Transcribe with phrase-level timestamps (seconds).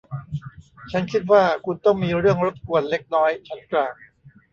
[0.91, 3.93] ฉันคิดว่าคุณต้องมีเรื่องรบกวนเล็กน้อย ฉันกล่าว